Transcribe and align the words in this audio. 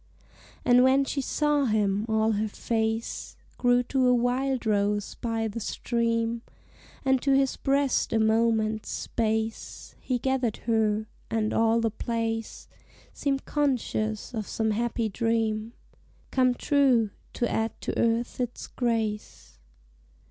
And 0.65 0.83
when 0.83 1.05
she 1.05 1.21
saw 1.21 1.65
him, 1.65 2.07
all 2.09 2.31
her 2.31 2.47
face 2.47 3.35
Grew 3.59 3.83
to 3.83 4.07
a 4.07 4.13
wildrose 4.15 5.13
by 5.13 5.47
the 5.47 5.59
stream; 5.59 6.41
And 7.05 7.21
to 7.21 7.35
his 7.37 7.55
breast 7.55 8.11
a 8.11 8.17
moment's 8.17 8.89
space 8.89 9.93
He 9.99 10.17
gathered 10.17 10.57
her; 10.65 11.05
and 11.29 11.53
all 11.53 11.79
the 11.81 11.91
place 11.91 12.67
Seemed 13.13 13.45
conscious 13.45 14.33
of 14.33 14.47
some 14.47 14.71
happy 14.71 15.07
dream 15.07 15.73
Come 16.31 16.55
true 16.55 17.11
to 17.33 17.47
add 17.47 17.79
to 17.81 17.95
Earth 17.99 18.39
its 18.39 18.65
grace. 18.65 19.59